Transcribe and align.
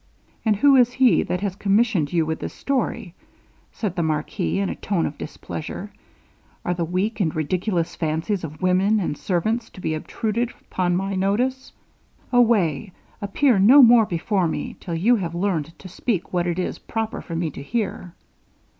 'And 0.43 0.55
who 0.55 0.77
is 0.77 0.93
he 0.93 1.21
that 1.21 1.41
has 1.41 1.55
commissioned 1.55 2.11
you 2.11 2.25
with 2.25 2.39
this 2.39 2.55
story?' 2.55 3.13
said 3.71 3.95
the 3.95 4.01
marquis, 4.01 4.57
in 4.57 4.67
a 4.67 4.73
tone 4.75 5.05
of 5.05 5.15
displeasure; 5.15 5.91
'are 6.65 6.73
the 6.73 6.83
weak 6.83 7.19
and 7.19 7.35
ridiculous 7.35 7.95
fancies 7.95 8.43
of 8.43 8.63
women 8.63 8.99
and 8.99 9.15
servants 9.15 9.69
to 9.69 9.79
be 9.79 9.93
obtruded 9.93 10.51
upon 10.61 10.95
my 10.95 11.13
notice? 11.13 11.71
Away 12.33 12.93
appear 13.21 13.59
no 13.59 13.83
more 13.83 14.07
before 14.07 14.47
me, 14.47 14.75
till 14.79 14.95
you 14.95 15.17
have 15.17 15.35
learned 15.35 15.71
to 15.77 15.87
speak 15.87 16.33
what 16.33 16.47
it 16.47 16.57
is 16.57 16.79
proper 16.79 17.21
for 17.21 17.35
me 17.35 17.51
to 17.51 17.61
hear.' 17.61 18.15